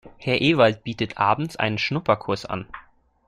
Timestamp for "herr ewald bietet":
0.17-1.19